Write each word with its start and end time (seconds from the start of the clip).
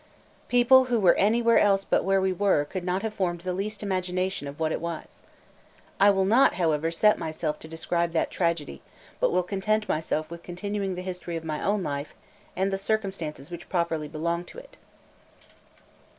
People 0.47 0.85
who 0.85 0.99
were 0.99 1.13
anywhere 1.13 1.59
else 1.59 1.83
but 1.83 2.03
where 2.03 2.19
we 2.19 2.33
were, 2.33 2.65
could 2.65 2.83
not 2.83 3.03
have 3.03 3.13
formed 3.13 3.41
the 3.41 3.53
least 3.53 3.83
imagination 3.83 4.47
of 4.47 4.59
what 4.59 4.71
it 4.71 4.81
was. 4.81 5.21
I 5.99 6.09
will 6.09 6.25
not, 6.25 6.55
however, 6.55 6.89
set 6.89 7.19
myself 7.19 7.59
to 7.59 7.67
describe 7.67 8.11
that 8.13 8.31
tragedy, 8.31 8.81
but 9.19 9.31
will 9.31 9.43
content 9.43 9.87
myself 9.87 10.31
with 10.31 10.41
continuing 10.41 10.95
the 10.95 11.03
history 11.03 11.35
of 11.37 11.43
my 11.45 11.61
own 11.63 11.83
life 11.83 12.15
and 12.55 12.73
the 12.73 12.79
circumstances 12.79 13.51
which 13.51 13.69
properly 13.69 14.07
belong 14.07 14.43
to 14.45 14.57
it. 14.57 14.75